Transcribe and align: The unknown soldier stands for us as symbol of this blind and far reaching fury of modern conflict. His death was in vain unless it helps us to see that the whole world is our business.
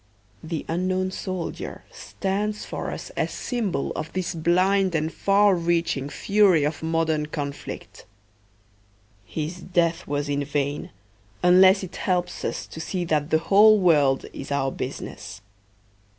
The 0.43 0.65
unknown 0.67 1.11
soldier 1.11 1.83
stands 1.91 2.65
for 2.65 2.89
us 2.89 3.11
as 3.11 3.29
symbol 3.31 3.91
of 3.91 4.11
this 4.13 4.33
blind 4.33 4.95
and 4.95 5.13
far 5.13 5.53
reaching 5.53 6.09
fury 6.09 6.63
of 6.63 6.81
modern 6.81 7.27
conflict. 7.27 8.05
His 9.27 9.59
death 9.61 10.07
was 10.07 10.27
in 10.27 10.43
vain 10.43 10.89
unless 11.43 11.83
it 11.83 11.97
helps 11.97 12.43
us 12.43 12.65
to 12.65 12.79
see 12.81 13.05
that 13.05 13.29
the 13.29 13.37
whole 13.37 13.79
world 13.79 14.25
is 14.33 14.51
our 14.51 14.71
business. 14.71 15.41